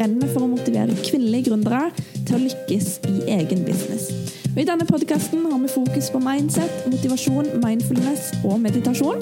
brenner 0.00 0.30
for 0.32 0.46
å 0.46 0.50
motivere 0.54 0.96
kvinnelige 1.04 1.50
gründere 1.50 1.90
til 2.24 2.38
å 2.38 2.44
lykkes 2.46 2.86
i 3.10 3.16
egen 3.36 3.64
business. 3.66 4.08
Og 4.50 4.62
I 4.62 4.66
denne 4.66 4.86
podkasten 4.88 5.44
har 5.46 5.60
vi 5.62 5.70
fokus 5.70 6.08
på 6.10 6.22
mindset, 6.24 6.86
motivasjon, 6.90 7.50
mindfulness 7.62 8.30
og 8.40 8.58
meditasjon. 8.64 9.20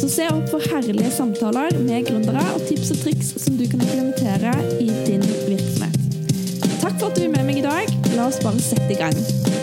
Så 0.00 0.10
se 0.12 0.28
opp 0.30 0.46
for 0.52 0.64
herlige 0.72 1.10
samtaler 1.14 1.74
med 1.82 2.06
gründere 2.10 2.44
og 2.54 2.66
tips 2.68 2.92
og 2.94 3.02
triks 3.06 3.32
som 3.42 3.56
du 3.58 3.64
kan 3.70 3.82
implementere 3.82 4.54
i 4.78 4.90
din 5.08 5.24
virksomhet. 5.48 5.96
Takk 6.80 7.00
for 7.00 7.08
at 7.10 7.16
du 7.16 7.24
er 7.26 7.34
med 7.34 7.48
meg 7.48 7.64
i 7.64 7.66
dag. 7.66 7.96
La 8.14 8.28
oss 8.28 8.40
bare 8.44 8.60
sette 8.62 8.92
i 8.92 9.00
gang. 9.00 9.59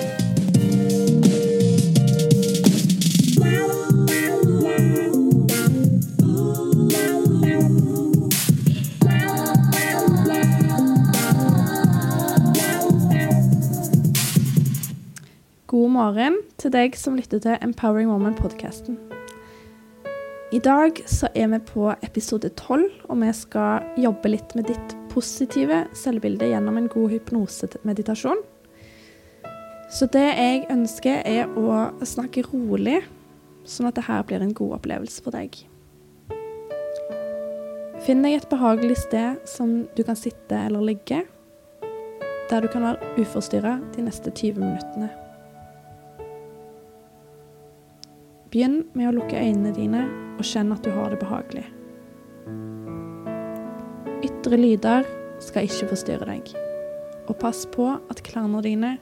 God 16.07 16.38
til 16.56 16.71
deg 16.71 16.93
som 16.96 17.18
lytter 17.20 17.42
til 17.43 17.57
Empowering 17.60 18.07
Woman-podkasten. 18.07 18.96
I 20.56 20.60
dag 20.64 21.02
så 21.04 21.28
er 21.36 21.50
vi 21.52 21.60
på 21.68 21.89
episode 22.00 22.48
12, 22.56 22.86
og 23.10 23.20
vi 23.20 23.32
skal 23.36 23.84
jobbe 24.00 24.32
litt 24.32 24.56
med 24.56 24.70
ditt 24.71 24.96
positive 25.12 25.82
selvbilde 25.92 26.48
gjennom 26.48 26.79
en 26.79 26.88
god 26.88 27.12
hypnosemeditasjon. 27.12 28.39
Så 29.92 30.07
det 30.15 30.24
jeg 30.24 30.64
ønsker, 30.71 31.28
er 31.28 31.51
å 31.60 31.92
snakke 32.08 32.45
rolig, 32.53 33.02
sånn 33.68 33.92
at 33.92 34.00
det 34.00 34.08
her 34.08 34.24
blir 34.24 34.48
en 34.48 34.56
god 34.56 34.78
opplevelse 34.80 35.28
for 35.28 35.36
deg. 35.36 35.59
Finn 38.08 38.24
deg 38.24 38.40
et 38.40 38.48
behagelig 38.48 39.02
sted 39.03 39.44
som 39.44 39.81
du 39.92 40.06
kan 40.08 40.16
sitte 40.16 40.56
eller 40.56 40.88
ligge, 40.88 41.26
der 42.48 42.64
du 42.64 42.72
kan 42.72 42.94
være 42.94 43.16
uforstyrra 43.20 43.81
de 43.98 44.08
neste 44.08 44.31
20 44.31 44.64
minuttene. 44.64 45.27
Begynn 48.48 48.86
med 48.95 49.09
å 49.09 49.16
lukke 49.17 49.40
øynene 49.40 49.73
dine 49.76 50.06
og 50.38 50.45
kjenn 50.48 50.72
at 50.72 50.86
du 50.86 50.94
har 50.95 51.12
det 51.12 51.20
behagelig. 51.20 51.66
Ytre 54.23 54.59
lyder 54.59 55.08
skal 55.44 55.67
ikke 55.67 55.90
forstyrre 55.92 56.30
deg. 56.30 56.53
Og 57.28 57.36
pass 57.42 57.66
på 57.73 57.90
at 57.98 58.23
klærne 58.23 58.62
dine 58.64 58.95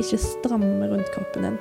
ikke 0.00 0.18
strammer 0.18 0.90
rundt 0.90 1.12
kroppen 1.14 1.46
din. 1.46 1.60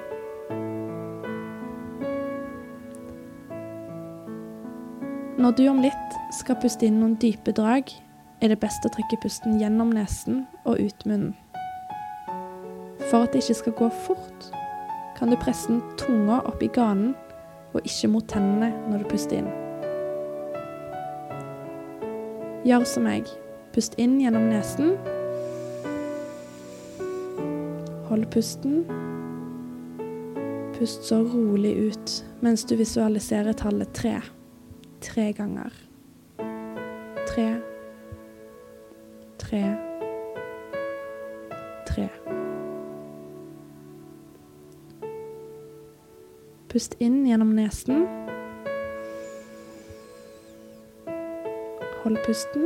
Når 5.37 5.51
du 5.59 5.65
om 5.69 5.83
litt 5.83 6.19
skal 6.33 6.57
puste 6.57 6.87
inn 6.87 6.97
noen 7.03 7.19
dype 7.21 7.53
drag, 7.53 7.91
er 8.41 8.49
det 8.49 8.59
best 8.63 8.85
å 8.87 8.89
trekke 8.91 9.21
pusten 9.21 9.59
gjennom 9.61 9.93
nesen 9.93 10.47
og 10.65 10.81
ut 10.81 11.05
munnen. 11.05 11.35
For 13.11 13.21
at 13.21 13.35
det 13.35 13.43
ikke 13.43 13.61
skal 13.61 13.75
gå 13.77 13.89
fort, 14.07 14.47
kan 15.17 15.31
du 15.31 15.37
presse 15.39 15.71
den 15.71 15.81
tunga 15.97 16.41
opp 16.45 16.63
i 16.63 16.67
ganen 16.67 17.13
og 17.75 17.83
ikke 17.83 18.09
mot 18.11 18.27
tennene 18.31 18.71
når 18.89 19.03
du 19.03 19.09
puster 19.11 19.39
inn. 19.41 19.51
Gjør 22.65 22.85
som 22.89 23.05
meg. 23.05 23.29
Pust 23.75 23.97
inn 24.01 24.17
gjennom 24.21 24.47
nesen. 24.49 24.95
Hold 28.09 28.25
pusten. 28.33 28.83
Pust 30.75 31.05
så 31.07 31.21
rolig 31.23 31.75
ut 31.91 32.15
mens 32.41 32.65
du 32.65 32.75
visualiserer 32.79 33.53
tallet 33.53 33.93
tre. 33.93 34.17
Tre 35.05 35.31
ganger. 35.37 35.73
Tre. 37.29 37.49
Tre. 39.37 39.84
Pust 46.75 46.95
inn 46.99 47.21
gjennom 47.25 47.53
nesen. 47.55 48.01
Hold 52.03 52.17
pusten. 52.25 52.65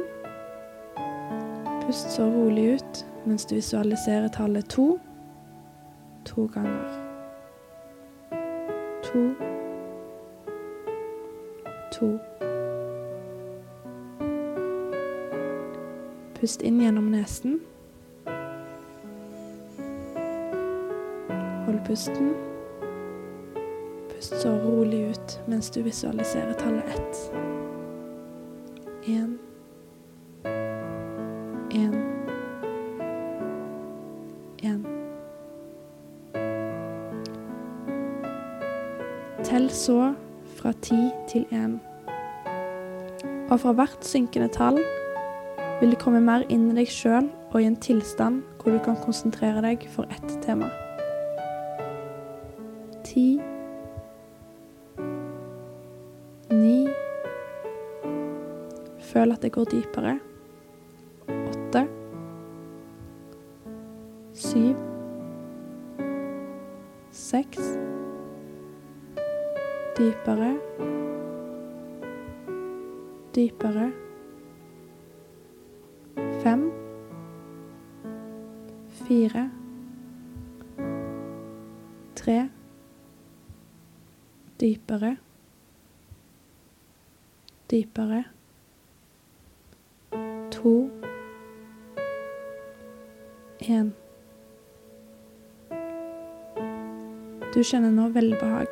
Pust 1.83 2.15
så 2.15 2.25
rolig 2.25 2.73
ut 2.73 3.05
mens 3.25 3.45
du 3.45 3.53
visualiserer 3.55 4.27
tallet 4.33 4.65
to 4.69 4.97
to 6.25 6.47
ganger. 6.47 6.89
To. 9.03 9.35
To. 11.91 12.17
Pust 16.39 16.61
inn 16.61 16.81
gjennom 16.81 17.13
nesen. 17.13 17.59
Hold 21.65 21.85
pusten. 21.85 22.48
Så 24.29 24.49
rolig 24.49 25.09
ut 25.09 25.39
mens 25.47 25.69
du 25.69 25.81
visualiserer 25.81 26.53
tallet 26.53 26.83
ett. 26.89 27.31
Én. 29.07 29.39
Én. 31.73 31.95
Én. 34.61 34.85
Tell 39.43 39.69
så 39.69 40.13
fra 40.55 40.71
ti 40.81 41.09
til 41.27 41.45
én. 41.51 41.79
Og 43.49 43.59
fra 43.59 43.71
hvert 43.71 44.05
synkende 44.05 44.47
tall 44.53 44.77
vil 45.81 45.91
du 45.91 45.97
komme 45.97 46.21
mer 46.21 46.45
inn 46.53 46.69
i 46.69 46.77
deg 46.83 46.91
sjøl 46.93 47.31
og 47.49 47.61
i 47.61 47.65
en 47.65 47.81
tilstand 47.81 48.43
hvor 48.61 48.77
du 48.77 48.83
kan 48.85 48.99
konsentrere 49.01 49.65
deg 49.65 49.89
for 49.89 50.05
ett 50.13 50.37
tema. 50.45 50.69
Ti 53.03 53.39
Føl 59.09 59.31
at 59.31 59.41
det 59.41 59.51
går 59.51 59.63
dypere. 59.71 60.19
Åtte. 61.29 61.87
Syv. 64.33 64.75
Seks. 67.11 67.59
Dypere. 69.97 70.51
Dypere. 73.35 73.91
Fem. 76.43 76.71
Fire. 78.89 79.49
Tre. 82.15 82.49
Dypere 84.61 85.17
dypere. 87.71 88.38
To. 90.59 90.89
Én. 93.59 93.93
Du 97.53 97.63
kjenner 97.63 97.93
nå 97.95 98.09
velbehag, 98.11 98.67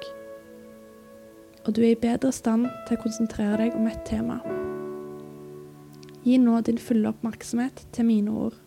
og 1.64 1.78
du 1.78 1.80
er 1.86 1.94
i 1.94 2.00
bedre 2.02 2.34
stand 2.36 2.68
til 2.90 2.98
å 2.98 3.04
konsentrere 3.06 3.62
deg 3.62 3.78
om 3.80 3.88
et 3.88 4.04
tema. 4.10 4.42
Gi 6.28 6.36
nå 6.44 6.60
din 6.68 6.82
fulle 6.82 7.14
oppmerksomhet 7.14 7.86
til 7.96 8.10
mine 8.10 8.36
ord. 8.36 8.60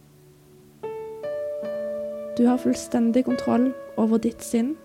Du 2.40 2.46
har 2.48 2.62
fullstendig 2.64 3.26
kontroll 3.28 3.74
over 4.00 4.16
ditt 4.16 4.40
sinn, 4.40 4.78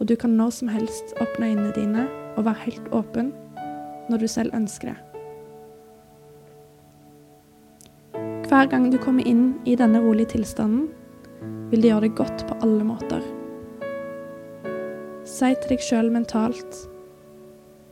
og 0.00 0.10
du 0.10 0.16
kan 0.18 0.34
når 0.34 0.58
som 0.58 0.74
helst 0.74 1.14
åpne 1.22 1.54
øynene 1.54 1.72
dine 1.78 2.10
og 2.34 2.48
være 2.50 2.66
helt 2.66 2.90
åpen 2.90 3.30
når 4.10 4.26
du 4.26 4.30
selv 4.34 4.58
ønsker 4.58 4.96
det. 4.96 5.11
Hver 8.52 8.66
gang 8.68 8.90
du 8.92 8.98
kommer 9.00 9.24
inn 9.24 9.54
i 9.64 9.72
denne 9.80 10.02
rolige 10.04 10.34
tilstanden, 10.34 10.90
vil 11.70 11.80
det 11.80 11.88
gjøre 11.88 12.04
det 12.04 12.16
godt 12.18 12.42
på 12.44 12.56
alle 12.60 12.84
måter. 12.84 13.22
Si 15.24 15.48
til 15.56 15.70
deg 15.70 15.80
sjøl 15.80 16.10
mentalt 16.12 16.82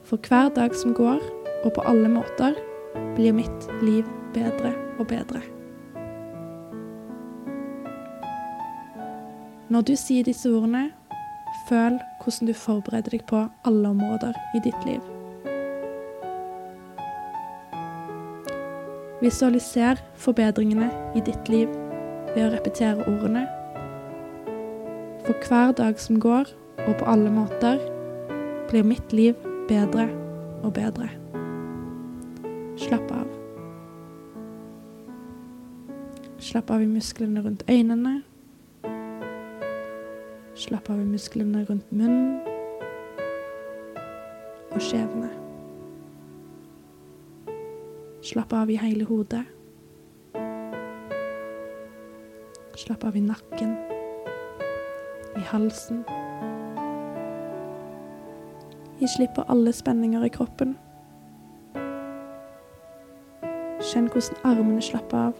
For 0.04 0.20
hver 0.20 0.50
dag 0.52 0.76
som 0.76 0.92
går, 0.92 1.22
og 1.64 1.72
på 1.78 1.84
alle 1.88 2.10
måter, 2.12 2.58
blir 3.16 3.32
mitt 3.38 3.70
liv 3.80 4.04
bedre 4.34 4.74
og 4.98 5.08
bedre. 5.08 5.40
Når 9.72 9.86
du 9.88 9.94
sier 9.96 10.28
disse 10.28 10.52
ordene, 10.52 10.90
føl 11.70 11.96
hvordan 12.20 12.52
du 12.52 12.54
forbereder 12.66 13.16
deg 13.16 13.24
på 13.32 13.46
alle 13.64 13.94
områder 13.96 14.36
i 14.52 14.60
ditt 14.68 14.84
liv. 14.84 15.00
Visualiser 19.20 20.00
forbedringene 20.16 20.90
i 21.16 21.20
ditt 21.20 21.48
liv 21.52 21.68
ved 22.34 22.44
å 22.46 22.52
repetere 22.54 23.04
ordene. 23.04 23.42
For 25.26 25.36
hver 25.44 25.74
dag 25.76 25.98
som 26.00 26.16
går, 26.20 26.48
og 26.86 26.94
på 26.96 27.04
alle 27.04 27.28
måter, 27.30 27.82
blir 28.70 28.86
mitt 28.86 29.12
liv 29.12 29.36
bedre 29.68 30.06
og 30.64 30.72
bedre. 30.72 31.10
Slapp 32.80 33.12
av. 33.12 33.28
Slapp 36.40 36.72
av 36.72 36.80
i 36.80 36.88
musklene 36.88 37.44
rundt 37.44 37.66
øynene. 37.68 38.22
Slapp 40.56 40.88
av 40.88 40.96
i 40.96 41.04
musklene 41.04 41.66
rundt 41.68 41.92
munnen 41.92 42.40
og 44.70 44.80
skjevene. 44.80 45.39
Slapp 48.30 48.52
av 48.52 48.70
i 48.70 48.76
hele 48.76 49.04
hodet. 49.04 49.42
Slapp 52.76 53.04
av 53.04 53.16
i 53.16 53.20
nakken, 53.20 53.72
i 55.36 55.40
halsen. 55.48 56.04
Gi 59.00 59.08
slipp 59.08 59.34
på 59.34 59.42
alle 59.50 59.72
spenninger 59.74 60.28
i 60.28 60.30
kroppen. 60.30 60.76
Kjenn 63.90 64.06
hvordan 64.14 64.38
armene 64.52 64.86
slapper 64.92 65.32
av. 65.32 65.34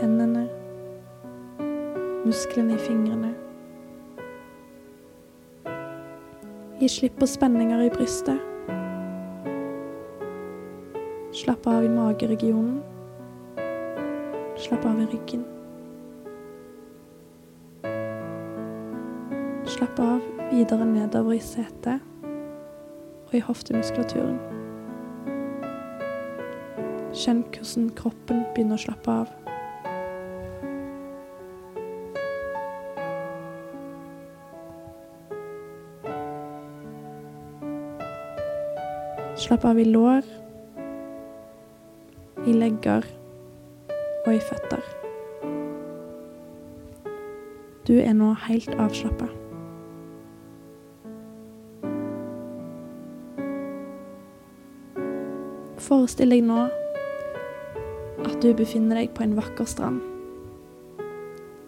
Hendene. 0.00 0.48
Musklene 2.26 2.74
i 2.74 2.82
fingrene. 2.88 3.34
Gi 6.82 6.94
slipp 6.98 7.22
på 7.22 7.30
spenninger 7.38 7.86
i 7.86 7.94
brystet. 7.94 8.57
Slapp 11.48 11.66
av 11.66 11.84
i 11.84 11.88
mageregionen. 11.88 12.82
Slapp 14.56 14.84
av 14.84 14.98
i 15.00 15.06
ryggen. 15.08 15.44
Slapp 19.64 20.00
av 20.04 20.26
videre 20.50 20.84
nedover 20.84 21.32
i 21.32 21.40
setet 21.40 22.04
og 22.28 23.32
i 23.32 23.40
hoftemuskulaturen. 23.46 24.36
Kjenn 27.16 27.40
hvordan 27.46 27.86
kroppen 27.96 28.42
begynner 28.52 28.76
å 28.76 28.82
slappe 28.82 29.14
av. 29.22 29.32
Slapp 39.46 39.64
av 39.64 39.80
i 39.80 39.88
lår, 39.88 40.28
i 42.48 42.52
legger 42.56 43.04
og 44.26 44.32
i 44.32 44.40
føtter. 44.40 44.84
Du 47.88 47.94
er 48.00 48.14
nå 48.16 48.30
helt 48.46 48.72
avslappa. 48.80 49.28
Forestill 55.88 56.32
deg 56.36 56.44
nå 56.44 56.66
at 58.28 58.40
du 58.44 58.50
befinner 58.56 59.00
deg 59.02 59.12
på 59.16 59.24
en 59.24 59.36
vakker 59.38 59.68
strand. 59.68 60.00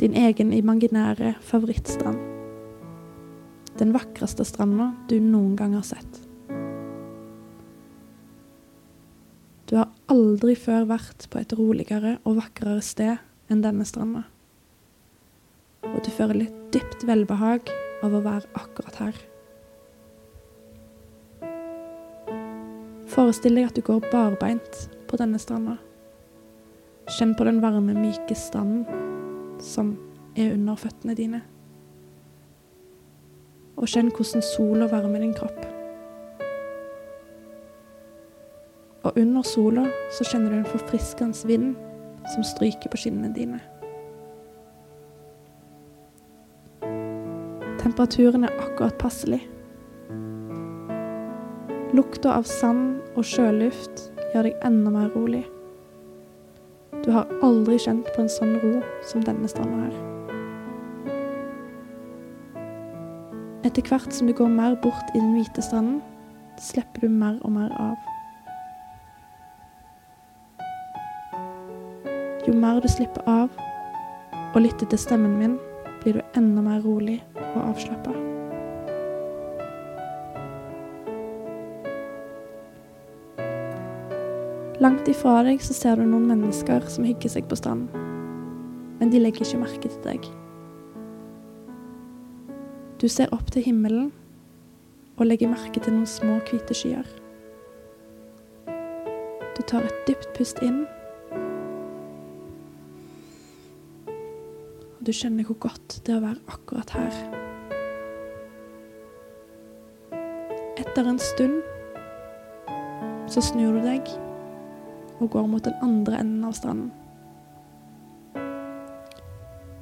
Din 0.00 0.16
egen 0.16 0.52
imaginære 0.56 1.34
favorittstrand. 1.44 2.20
Den 3.80 3.94
vakreste 3.96 4.44
stranda 4.48 4.90
du 5.08 5.16
noen 5.20 5.56
gang 5.56 5.76
har 5.76 5.88
sett. 5.88 6.29
Aldri 10.10 10.56
før 10.58 10.88
vært 10.90 11.28
på 11.30 11.40
et 11.40 11.52
roligere 11.56 12.16
og 12.26 12.40
vakrere 12.40 12.82
sted 12.84 13.16
enn 13.50 13.62
denne 13.62 13.86
stranda. 13.86 14.24
Og 15.86 16.00
du 16.04 16.10
føler 16.12 16.42
litt 16.42 16.56
dypt 16.74 17.06
velbehag 17.08 17.70
av 18.04 18.14
å 18.14 18.22
være 18.24 18.50
akkurat 18.58 18.98
her. 19.00 19.20
Forestill 23.10 23.58
deg 23.58 23.70
at 23.70 23.78
du 23.78 23.82
går 23.86 24.04
barbeint 24.10 24.84
på 25.10 25.18
denne 25.20 25.40
stranda. 25.42 25.78
Kjenn 27.10 27.34
på 27.34 27.46
den 27.48 27.58
varme, 27.62 27.96
myke 27.96 28.36
stranden 28.38 28.84
som 29.62 29.96
er 30.38 30.54
under 30.54 30.78
føttene 30.78 31.16
dine. 31.18 31.42
Og 33.80 33.90
kjenn 33.90 34.12
hvordan 34.14 34.44
sola 34.44 34.86
varmer 34.90 35.24
din 35.24 35.34
kropp. 35.34 35.69
Og 39.02 39.16
under 39.16 39.42
sola 39.42 39.86
så 40.12 40.26
kjenner 40.28 40.52
du 40.52 40.58
en 40.58 40.72
forfriskende 40.72 41.48
vind 41.48 41.70
som 42.34 42.44
stryker 42.44 42.92
på 42.92 43.00
skinnene 43.00 43.32
dine. 43.34 43.60
Temperaturen 47.80 48.44
er 48.44 48.60
akkurat 48.60 48.98
passelig. 49.00 49.40
Lukta 51.96 52.36
av 52.36 52.44
sand 52.46 53.00
og 53.16 53.24
sjøluft 53.26 54.04
gjør 54.34 54.46
deg 54.46 54.60
enda 54.68 54.92
mer 54.94 55.08
rolig. 55.16 55.46
Du 57.00 57.08
har 57.14 57.30
aldri 57.42 57.80
kjent 57.80 58.06
på 58.12 58.22
en 58.22 58.30
sånn 58.30 58.58
ro 58.60 58.76
som 59.08 59.24
denne 59.24 59.48
stranda 59.48 59.86
her. 59.86 59.98
Etter 63.64 63.84
hvert 63.88 64.12
som 64.12 64.28
du 64.28 64.36
går 64.36 64.52
mer 64.52 64.76
bort 64.84 65.14
i 65.14 65.18
den 65.18 65.34
hvite 65.34 65.64
stranden, 65.64 66.02
slipper 66.60 67.08
du 67.08 67.12
mer 67.12 67.40
og 67.40 67.56
mer 67.56 67.72
av. 67.80 67.96
Jo 72.46 72.54
mer 72.56 72.80
du 72.80 72.88
slipper 72.88 73.26
av 73.28 73.52
og 74.54 74.62
lytter 74.64 74.88
til 74.88 74.98
stemmen 74.98 75.36
min, 75.36 75.58
blir 76.00 76.16
du 76.16 76.38
enda 76.38 76.62
mer 76.64 76.80
rolig 76.80 77.18
og 77.36 77.62
avslappa. 77.68 78.14
Langt 84.80 85.08
ifra 85.12 85.42
deg 85.44 85.60
så 85.60 85.76
ser 85.76 86.00
du 86.00 86.06
noen 86.08 86.24
mennesker 86.30 86.86
som 86.88 87.04
hygger 87.04 87.28
seg 87.34 87.44
på 87.50 87.58
stranden. 87.60 87.92
Men 88.96 89.12
de 89.12 89.20
legger 89.20 89.44
ikke 89.44 89.60
merke 89.60 89.90
til 89.90 90.00
deg. 90.06 90.28
Du 93.00 93.04
ser 93.08 93.28
opp 93.36 93.52
til 93.52 93.66
himmelen 93.66 94.08
og 95.18 95.28
legger 95.28 95.52
merke 95.52 95.84
til 95.84 95.92
noen 95.92 96.08
små, 96.08 96.38
hvite 96.48 96.76
skyer. 96.76 97.04
Du 99.56 99.60
tar 99.68 99.84
et 99.84 100.02
dypt 100.08 100.32
pust 100.38 100.64
inn. 100.64 100.86
Du 105.10 105.16
kjenner 105.16 105.42
hvor 105.42 105.56
godt 105.64 105.96
det 106.06 106.12
er 106.14 106.20
å 106.20 106.22
være 106.22 106.52
akkurat 106.54 106.90
her. 106.94 107.14
Etter 110.78 111.08
en 111.10 111.18
stund 111.18 111.56
så 113.30 113.42
snur 113.42 113.74
du 113.74 113.82
deg 113.82 114.06
og 115.18 115.32
går 115.34 115.48
mot 115.50 115.64
den 115.66 115.74
andre 115.82 116.20
enden 116.22 116.46
av 116.46 116.54
stranden. 116.54 116.92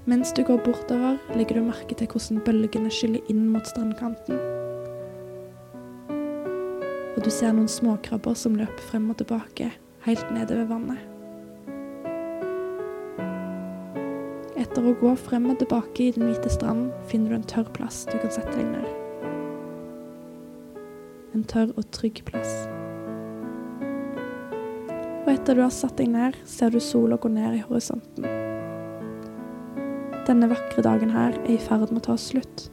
Mens 0.08 0.32
du 0.32 0.40
går 0.48 0.62
bortover, 0.64 1.20
legger 1.36 1.60
du 1.60 1.66
merke 1.66 1.92
til 1.92 2.08
hvordan 2.08 2.40
bølgene 2.46 2.88
skyller 2.88 3.28
inn 3.28 3.44
mot 3.52 3.68
strandkanten. 3.68 4.40
Og 7.18 7.20
du 7.20 7.28
ser 7.28 7.52
noen 7.52 7.68
småkrabber 7.68 8.32
som 8.32 8.56
løper 8.56 8.88
frem 8.88 9.12
og 9.12 9.20
tilbake, 9.20 9.74
helt 10.08 10.32
nede 10.32 10.62
ved 10.62 10.72
vannet. 10.72 11.17
Etter 14.78 14.92
å 14.92 14.98
gå 15.00 15.10
frem 15.18 15.50
og 15.50 15.58
tilbake 15.58 16.04
i 16.04 16.12
den 16.14 16.28
hvite 16.28 16.52
stranden, 16.54 16.92
finner 17.10 17.34
du 17.34 17.40
en 17.40 17.48
tørr 17.50 17.66
plass 17.74 18.04
du 18.06 18.14
kan 18.22 18.30
sette 18.30 18.54
deg 18.54 18.68
ned. 18.70 18.86
En 21.34 21.42
tørr 21.50 21.72
og 21.74 21.88
trygg 21.90 22.22
plass 22.28 22.68
og 25.28 25.34
etter 25.34 25.58
du 25.58 25.60
har 25.60 25.72
satt 25.74 25.98
deg 26.00 26.08
ned, 26.08 26.36
ser 26.48 26.70
du 26.72 26.78
sola 26.80 27.18
gå 27.20 27.28
ned 27.28 27.58
i 27.58 27.60
horisonten. 27.66 28.24
Denne 30.24 30.48
vakre 30.48 30.80
dagen 30.86 31.12
her 31.12 31.36
er 31.42 31.52
i 31.52 31.60
ferd 31.60 31.90
med 31.90 32.00
å 32.00 32.06
ta 32.06 32.16
slutt. 32.16 32.70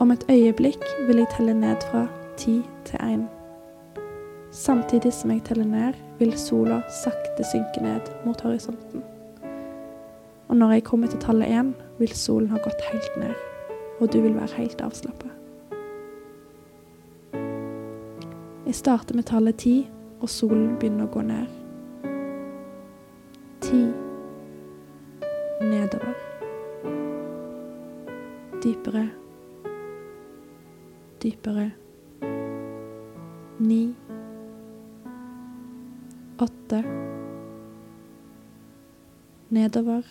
Om 0.00 0.16
et 0.16 0.24
øyeblikk 0.32 0.80
vil 1.10 1.20
jeg 1.20 1.32
telle 1.36 1.58
ned 1.60 1.84
fra 1.90 2.06
ti 2.40 2.62
til 2.88 3.04
én. 3.04 3.26
Samtidig 4.54 5.12
som 5.12 5.30
jeg 5.30 5.42
teller 5.44 5.66
ned, 5.66 5.96
vil 6.18 6.36
sola 6.38 6.76
sakte 7.02 7.42
synke 7.42 7.82
ned 7.82 8.06
mot 8.22 8.40
horisonten. 8.40 9.02
Og 10.48 10.56
når 10.56 10.72
jeg 10.72 10.84
kommer 10.84 11.10
til 11.10 11.18
tallet 11.18 11.50
én, 11.50 11.72
vil 11.98 12.14
solen 12.14 12.52
ha 12.52 12.60
gått 12.62 12.86
helt 12.92 13.16
ned, 13.18 13.34
og 13.98 14.12
du 14.12 14.20
vil 14.20 14.36
være 14.36 14.54
helt 14.54 14.80
avslappa. 14.80 15.32
Jeg 18.66 18.74
starter 18.74 19.14
med 19.14 19.26
tallet 19.26 19.58
ti, 19.58 19.88
og 20.20 20.30
solen 20.30 20.78
begynner 20.78 21.08
å 21.08 21.12
gå 21.18 21.26
ned. 21.26 21.50
Ti. 23.66 23.84
Nedover. 25.66 26.14
Dypere. 28.62 29.08
Dypere. 31.22 31.72
Nedover. 39.64 40.04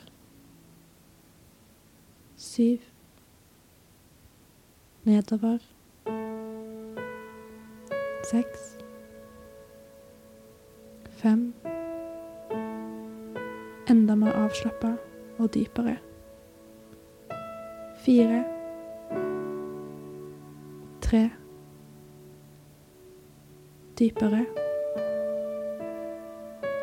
Syv. 2.37 2.81
Nedover 5.05 5.59
seks, 8.33 8.77
Fem. 11.09 11.53
Enda 13.89 14.15
mer 14.15 14.33
avslappa 14.33 14.95
og 15.37 15.53
dypere. 15.53 15.97
Fire. 18.05 18.43
Tre. 21.01 21.29
Dypere. 23.99 24.45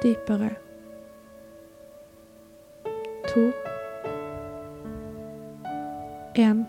Dypere. 0.02 0.69
To. 3.30 3.52
Én. 6.34 6.64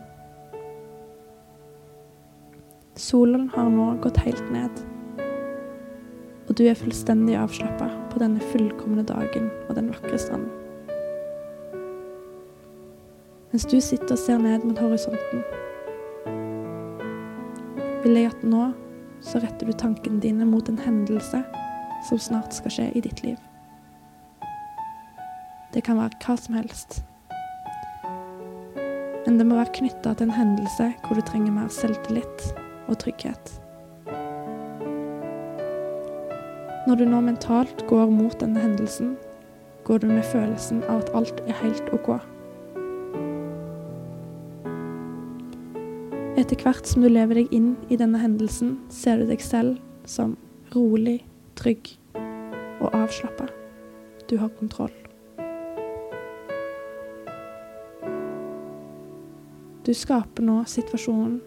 Solen 2.95 3.49
har 3.49 3.69
nå 3.69 3.87
gått 4.03 4.19
helt 4.21 4.51
ned, 4.53 4.83
og 6.45 6.53
du 6.59 6.67
er 6.69 6.77
fullstendig 6.77 7.33
avslappa 7.41 7.89
på 8.13 8.21
denne 8.21 8.45
fullkomne 8.53 9.01
dagen 9.09 9.49
og 9.71 9.73
den 9.79 9.89
vakre 9.89 10.21
stranden. 10.21 10.53
Mens 13.49 13.65
du 13.65 13.79
sitter 13.81 14.13
og 14.13 14.21
ser 14.21 14.37
ned 14.45 14.61
mot 14.61 14.85
horisonten, 14.85 15.41
vil 18.05 18.21
jeg 18.21 18.35
at 18.35 18.45
nå 18.45 18.69
så 19.25 19.41
retter 19.41 19.65
du 19.65 19.73
tankene 19.73 20.21
dine 20.21 20.45
mot 20.45 20.69
en 20.69 20.77
hendelse 20.85 21.41
som 22.05 22.21
snart 22.21 22.53
skal 22.53 22.77
skje 22.77 22.91
i 22.93 23.01
ditt 23.09 23.25
liv. 23.25 23.41
Det 25.73 25.83
kan 25.87 25.97
være 25.97 26.17
hva 26.25 26.35
som 26.35 26.55
helst. 26.59 27.01
Men 29.25 29.37
det 29.37 29.45
må 29.47 29.55
være 29.55 29.75
knytta 29.77 30.13
til 30.17 30.27
en 30.27 30.35
hendelse 30.35 30.89
hvor 31.05 31.15
du 31.15 31.23
trenger 31.23 31.53
mer 31.55 31.69
selvtillit 31.71 32.47
og 32.89 32.97
trygghet. 32.99 33.53
Når 36.87 36.97
du 36.97 37.05
nå 37.05 37.21
mentalt 37.21 37.85
går 37.87 38.09
mot 38.09 38.35
denne 38.41 38.59
hendelsen, 38.59 39.13
går 39.85 40.01
du 40.01 40.07
med 40.07 40.23
følelsen 40.27 40.83
av 40.89 41.03
at 41.03 41.11
alt 41.15 41.41
er 41.45 41.59
helt 41.61 41.91
OK. 41.93 42.09
Etter 46.41 46.57
hvert 46.63 46.89
som 46.89 47.05
du 47.05 47.09
lever 47.11 47.43
deg 47.43 47.53
inn 47.53 47.75
i 47.93 47.99
denne 48.01 48.19
hendelsen, 48.19 48.79
ser 48.89 49.21
du 49.21 49.29
deg 49.29 49.43
selv 49.45 49.77
som 50.09 50.33
rolig, 50.75 51.21
trygg 51.59 51.93
og 52.17 52.89
avslappa. 52.91 53.45
Du 54.27 54.39
har 54.41 54.49
kontroll. 54.57 55.00
Du 59.81 59.93
skaper 59.97 60.45
nå 60.45 60.59
situasjonen 60.69 61.39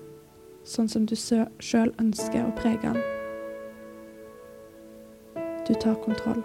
sånn 0.67 0.89
som 0.91 1.05
du 1.07 1.15
sjøl 1.15 1.93
ønsker 2.03 2.41
å 2.43 2.55
prege 2.59 2.91
den. 2.91 2.99
Du 5.69 5.71
tar 5.79 5.95
kontroll. 6.03 6.43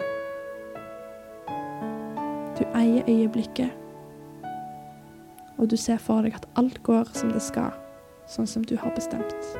Du 2.54 2.62
eier 2.78 3.08
øyeblikket, 3.10 3.74
og 5.58 5.72
du 5.72 5.76
ser 5.80 5.98
for 5.98 6.22
deg 6.22 6.38
at 6.38 6.46
alt 6.60 6.78
går 6.86 7.10
som 7.16 7.32
det 7.34 7.42
skal, 7.42 7.74
sånn 8.30 8.46
som 8.46 8.62
du 8.62 8.76
har 8.78 8.94
bestemt. 8.94 9.50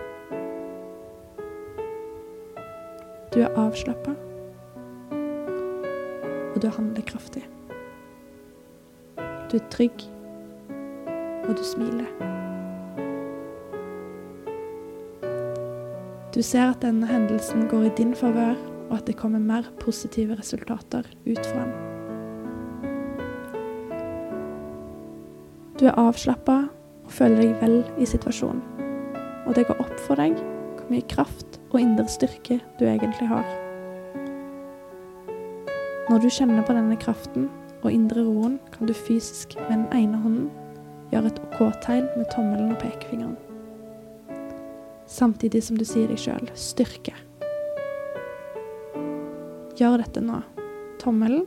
Du 3.35 3.41
er 3.43 3.59
avslappa, 3.59 4.15
og 5.11 6.63
du 6.63 6.71
er 6.71 6.79
handlekraftig. 6.79 7.43
Du 9.51 9.59
er 9.59 9.69
trygg, 9.75 10.07
og 11.51 11.57
du 11.59 11.65
smiler. 11.67 12.07
Du 16.35 16.43
ser 16.43 16.71
at 16.71 16.83
denne 16.83 17.07
hendelsen 17.11 17.67
går 17.69 17.89
i 17.89 17.95
din 17.99 18.15
favør, 18.15 18.55
og 18.91 18.97
at 18.97 19.07
det 19.07 19.17
kommer 19.17 19.39
mer 19.39 19.67
positive 19.81 20.39
resultater 20.39 21.03
ut 21.27 21.47
fra 21.47 21.65
den. 21.65 21.73
Du 25.81 25.87
er 25.87 25.99
avslappa 25.99 26.57
og 27.05 27.11
føler 27.11 27.43
deg 27.43 27.57
vel 27.63 27.77
i 27.99 28.07
situasjonen. 28.07 28.63
Og 29.47 29.57
det 29.57 29.67
går 29.67 29.81
opp 29.83 29.99
for 30.07 30.21
deg 30.21 30.37
hvor 30.39 30.87
mye 30.93 31.07
kraft 31.11 31.59
og 31.71 31.81
indre 31.81 32.07
styrke 32.09 32.61
du 32.79 32.85
egentlig 32.87 33.27
har. 33.31 33.47
Når 36.11 36.23
du 36.23 36.31
kjenner 36.31 36.63
på 36.67 36.75
denne 36.77 36.99
kraften 37.01 37.49
og 37.83 37.93
indre 37.93 38.23
roen, 38.27 38.59
kan 38.75 38.87
du 38.87 38.95
fysisk 38.95 39.57
med 39.69 39.79
den 39.79 39.87
ene 39.97 40.19
hånden 40.21 40.51
gjøre 41.11 41.31
et 41.33 41.41
OK-tegn 41.47 42.07
med 42.17 42.29
tommelen 42.33 42.75
og 42.75 42.79
pekefingeren. 42.83 43.37
Samtidig 45.11 45.65
som 45.67 45.79
du 45.79 45.85
sier 45.87 46.07
deg 46.07 46.21
sjøl 46.23 46.47
styrke. 46.55 47.17
Gjør 49.81 50.05
dette 50.05 50.23
nå. 50.23 50.39
Tommelen, 51.01 51.47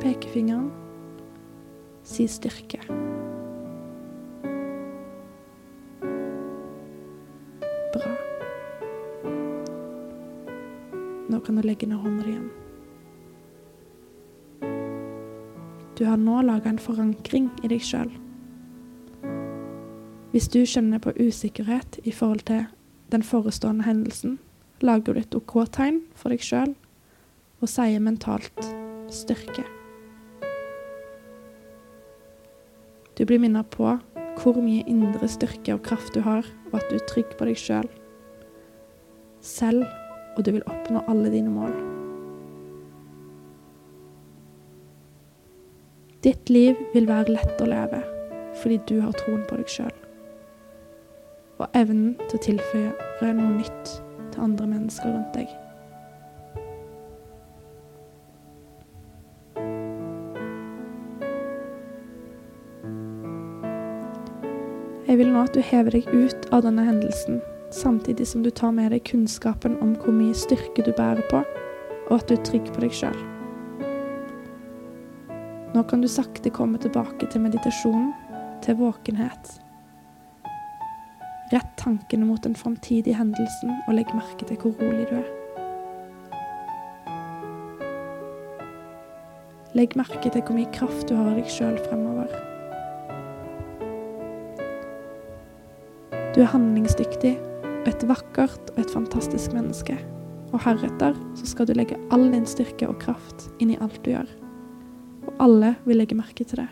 pekefingeren, 0.00 0.70
si 2.06 2.28
styrke. 2.30 2.80
Bra. 7.92 8.16
Nå 11.28 11.40
kan 11.44 11.58
du 11.58 11.66
legge 11.66 11.90
ned 11.90 12.00
hånda 12.00 12.28
igjen. 12.30 12.52
Du 15.94 16.06
har 16.08 16.16
nå 16.16 16.40
laga 16.46 16.72
en 16.72 16.80
forankring 16.80 17.52
i 17.62 17.68
deg 17.70 17.82
sjøl. 17.84 18.23
Hvis 20.34 20.48
du 20.50 20.64
kjenner 20.66 20.98
på 20.98 21.12
usikkerhet 21.14 22.00
i 22.02 22.10
forhold 22.10 22.40
til 22.48 22.64
den 23.12 23.22
forestående 23.22 23.84
hendelsen, 23.86 24.40
lager 24.82 25.14
du 25.14 25.20
et 25.20 25.34
OK-tegn 25.38 26.00
for 26.18 26.34
deg 26.34 26.42
sjøl 26.42 26.72
og 27.62 27.70
sier 27.70 28.02
mentalt 28.02 28.66
styrke. 29.14 29.62
Du 33.14 33.22
blir 33.22 33.38
minnet 33.38 33.70
på 33.70 33.94
hvor 34.42 34.58
mye 34.58 34.82
indre 34.90 35.30
styrke 35.30 35.76
og 35.76 35.84
kraft 35.86 36.18
du 36.18 36.24
har, 36.26 36.42
og 36.72 36.80
at 36.80 36.90
du 36.90 36.98
er 36.98 37.06
trygg 37.06 37.38
på 37.38 37.46
deg 37.46 37.60
sjøl. 37.62 37.86
Selv, 39.38 39.86
og 40.34 40.42
du 40.42 40.56
vil 40.56 40.66
oppnå 40.66 41.06
alle 41.06 41.30
dine 41.30 41.54
mål. 41.54 41.78
Ditt 46.26 46.50
liv 46.50 46.74
vil 46.90 47.06
være 47.06 47.38
lett 47.38 47.62
å 47.62 47.70
leve 47.70 48.02
fordi 48.58 48.82
du 48.90 48.98
har 48.98 49.14
troen 49.22 49.46
på 49.46 49.62
deg 49.62 49.70
sjøl. 49.70 50.00
Og 51.58 51.68
evnen 51.78 52.16
til 52.28 52.38
å 52.38 52.44
tilføye 52.48 53.34
noe 53.34 53.52
nytt 53.58 53.92
til 54.32 54.42
andre 54.42 54.66
mennesker 54.66 55.12
rundt 55.12 55.36
deg. 55.36 55.52
Jeg 65.14 65.20
vil 65.20 65.30
nå 65.30 65.44
at 65.44 65.54
du 65.54 65.60
hever 65.62 65.94
deg 65.94 66.08
ut 66.10 66.48
av 66.50 66.64
denne 66.64 66.82
hendelsen, 66.88 67.38
samtidig 67.70 68.26
som 68.26 68.42
du 68.42 68.50
tar 68.50 68.72
med 68.74 68.90
deg 68.90 69.04
kunnskapen 69.06 69.76
om 69.84 69.92
hvor 70.02 70.16
mye 70.16 70.34
styrke 70.34 70.82
du 70.82 70.90
bærer 70.96 71.22
på, 71.30 71.44
og 72.08 72.16
at 72.16 72.26
du 72.26 72.34
er 72.34 72.42
trygg 72.48 72.66
på 72.74 72.82
deg 72.82 72.96
sjøl. 72.98 73.20
Nå 75.74 75.82
kan 75.86 76.02
du 76.02 76.10
sakte 76.10 76.50
komme 76.54 76.82
tilbake 76.82 77.30
til 77.30 77.46
meditasjon, 77.46 78.10
til 78.66 78.80
våkenhet. 78.82 79.63
Rett 81.54 81.70
tankene 81.78 82.26
mot 82.26 82.42
den 82.42 82.56
framtidige 82.58 83.16
hendelsen, 83.16 83.70
og 83.86 83.94
legg 83.94 84.10
merke 84.16 84.46
til 84.48 84.58
hvor 84.58 84.74
rolig 84.80 85.06
du 85.10 85.14
er. 85.20 85.28
Legg 89.78 89.94
merke 89.98 90.30
til 90.30 90.42
hvor 90.42 90.58
mye 90.58 90.70
kraft 90.74 91.08
du 91.10 91.16
har 91.18 91.32
i 91.32 91.38
deg 91.38 91.50
sjøl 91.50 91.78
fremover. 91.86 92.30
Du 96.34 96.42
er 96.42 96.50
handlingsdyktig, 96.50 97.36
et 97.86 98.08
vakkert 98.10 98.74
og 98.74 98.80
et 98.82 98.90
fantastisk 98.90 99.54
menneske. 99.54 99.98
Og 100.54 100.62
heretter 100.62 101.14
så 101.38 101.50
skal 101.50 101.68
du 101.68 101.74
legge 101.78 101.98
all 102.14 102.30
din 102.34 102.46
styrke 102.46 102.88
og 102.90 102.98
kraft 103.02 103.48
inn 103.62 103.74
i 103.74 103.78
alt 103.82 104.02
du 104.02 104.14
gjør 104.14 104.30
og 105.26 105.44
alle 105.44 105.74
vil 105.84 106.00
legge 106.00 106.16
merke 106.18 106.44
til 106.44 106.62
det. 106.62 106.68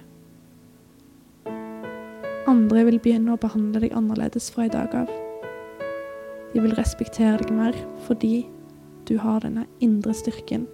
Andre 2.51 2.83
vil 2.89 2.99
begynne 2.99 3.37
å 3.37 3.39
behandle 3.39 3.85
deg 3.85 3.93
annerledes 3.95 4.49
fra 4.51 4.65
i 4.67 4.71
dag 4.73 4.91
av. 4.99 5.11
De 6.51 6.59
vil 6.59 6.75
respektere 6.75 7.39
deg 7.39 7.53
mer 7.55 7.77
fordi 8.03 8.49
du 9.07 9.15
har 9.23 9.45
denne 9.45 9.63
indre 9.85 10.15
styrken, 10.17 10.65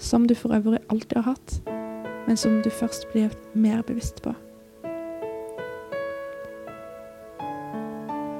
som 0.00 0.24
du 0.26 0.32
for 0.34 0.56
øvrig 0.56 0.80
alltid 0.88 1.18
har 1.20 1.34
hatt, 1.34 1.58
men 2.24 2.40
som 2.40 2.62
du 2.64 2.70
først 2.72 3.04
blir 3.12 3.34
mer 3.52 3.82
bevisst 3.84 4.22
på. 4.24 4.32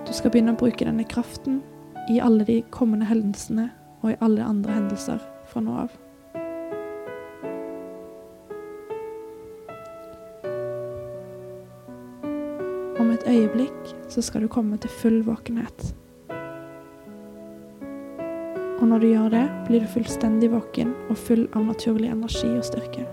Du 0.08 0.16
skal 0.16 0.32
begynne 0.32 0.56
å 0.56 0.60
bruke 0.60 0.88
denne 0.88 1.04
kraften 1.08 1.60
i 2.08 2.22
alle 2.24 2.48
de 2.48 2.62
kommende 2.72 3.08
hendelsene 3.08 3.68
og 4.00 4.14
i 4.14 4.18
alle 4.24 4.48
andre 4.48 4.80
hendelser 4.80 5.20
fra 5.52 5.60
nå 5.60 5.76
av. 5.84 5.92
øyeblikk 13.32 13.94
så 14.12 14.22
skal 14.22 14.44
du 14.44 14.48
komme 14.52 14.76
til 14.80 14.92
full 15.00 15.22
våkenhet. 15.26 15.94
Og 18.82 18.88
når 18.88 18.98
du 18.98 19.06
gjør 19.06 19.28
det, 19.30 19.42
blir 19.66 19.84
du 19.84 19.90
fullstendig 19.92 20.50
våken 20.52 20.94
og 21.08 21.16
full 21.16 21.46
av 21.54 21.66
naturlig 21.70 22.10
energi 22.10 22.50
og 22.50 22.64
styrke. 22.66 23.06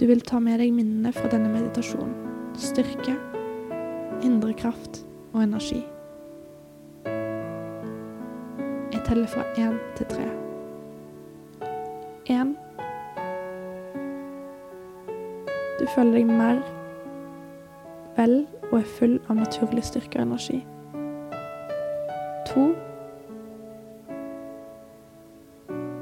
Du 0.00 0.06
vil 0.08 0.22
ta 0.24 0.38
med 0.40 0.62
deg 0.62 0.72
minnene 0.72 1.12
fra 1.12 1.28
denne 1.28 1.50
meditasjonen. 1.52 2.14
Styrke, 2.56 3.16
indre 4.24 4.54
kraft 4.56 5.02
og 5.34 5.42
energi. 5.42 5.82
Jeg 8.94 9.04
teller 9.04 9.28
fra 9.28 9.44
én 9.58 9.76
til 9.98 10.08
tre. 10.14 10.26
Én. 12.30 12.56
Du 15.80 15.86
føler 15.88 16.18
deg 16.18 16.28
mer 16.28 16.58
vel 18.18 18.42
og 18.68 18.82
er 18.82 18.90
full 18.98 19.14
av 19.32 19.38
naturlig 19.38 19.86
styrke 19.88 20.20
og 20.20 20.26
energi. 20.26 20.58
To. 22.50 22.66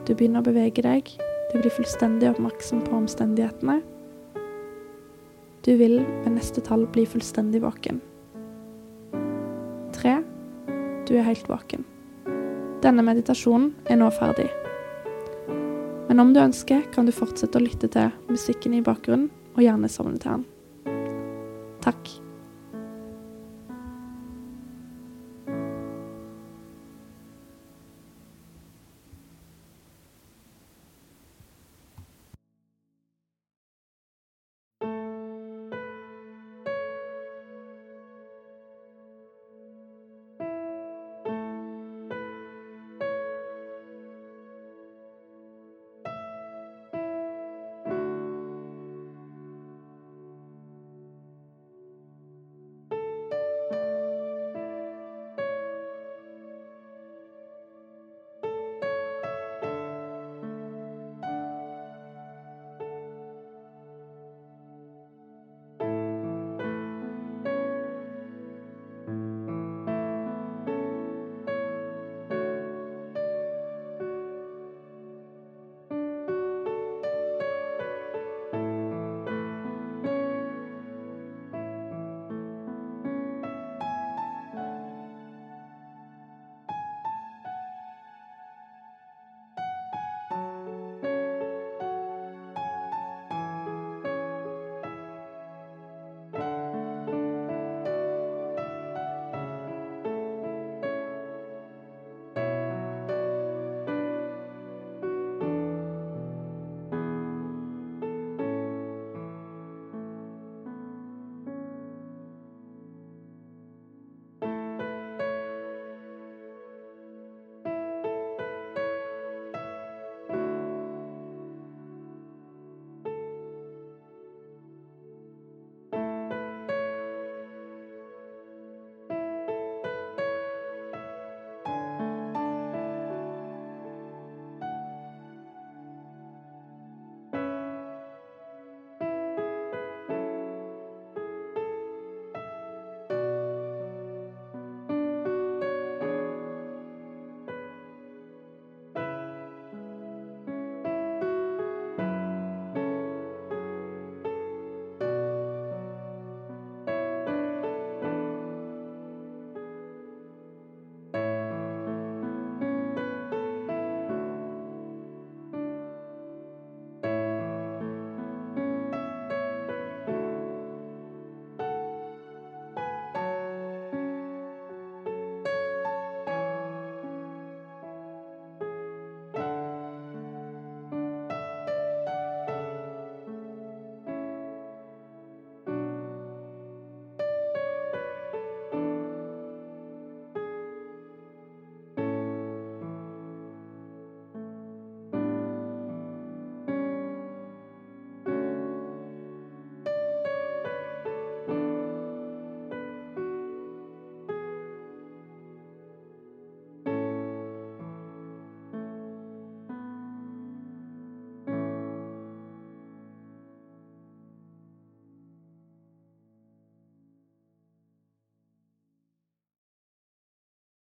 Du 0.09 0.15
begynner 0.17 0.43
å 0.43 0.49
bevege 0.49 0.83
deg. 0.83 1.13
Du 1.53 1.61
blir 1.61 1.71
fullstendig 1.71 2.33
oppmerksom 2.33 2.83
på 2.89 2.97
omstendighetene. 2.99 3.79
Du 5.63 5.73
vil 5.79 6.01
ved 6.03 6.33
neste 6.35 6.65
tall 6.65 6.89
bli 6.91 7.07
fullstendig 7.07 7.63
våken. 7.63 8.03
Tre. 9.95 10.19
Du 11.07 11.15
er 11.15 11.29
helt 11.31 11.47
våken. 11.47 11.87
Denne 12.83 13.07
meditasjonen 13.07 13.71
er 13.87 14.03
nå 14.03 14.11
ferdig. 14.19 14.51
Men 16.09 16.23
om 16.25 16.35
du 16.35 16.43
ønsker, 16.43 16.83
kan 16.91 17.07
du 17.07 17.15
fortsette 17.15 17.61
å 17.61 17.63
lytte 17.63 17.91
til 17.93 18.11
musikken 18.31 18.75
i 18.75 18.83
bakgrunnen, 18.83 19.29
og 19.59 19.67
gjerne 19.67 19.91
sovne 19.91 20.23
til 20.23 20.37
han. 20.37 20.49
Takk. 21.83 22.28